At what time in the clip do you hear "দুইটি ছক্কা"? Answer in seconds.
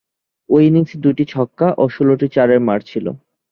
1.03-1.67